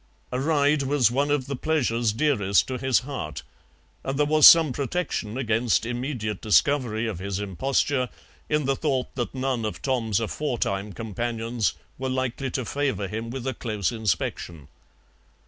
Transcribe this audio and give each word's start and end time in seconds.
A 0.31 0.39
ride 0.39 0.81
was 0.81 1.11
one 1.11 1.29
of 1.29 1.45
the 1.45 1.55
pleasures 1.55 2.11
dearest 2.11 2.65
to 2.69 2.79
his 2.79 3.01
heart, 3.01 3.43
and 4.03 4.17
there 4.17 4.25
was 4.25 4.47
some 4.47 4.73
protection 4.73 5.37
against 5.37 5.85
immediate 5.85 6.41
discovery 6.41 7.05
of 7.05 7.19
his 7.19 7.39
imposture 7.39 8.09
in 8.49 8.65
the 8.65 8.75
thought 8.75 9.13
that 9.13 9.35
none 9.35 9.63
of 9.63 9.79
Tom's 9.83 10.19
aforetime 10.19 10.91
companions 10.93 11.75
were 11.99 12.09
likely 12.09 12.49
to 12.49 12.65
favour 12.65 13.07
him 13.07 13.29
with 13.29 13.45
a 13.45 13.53
close 13.53 13.91
inspection. 13.91 14.69